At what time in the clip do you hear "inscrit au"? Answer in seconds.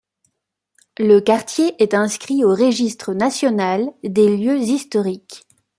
1.93-2.49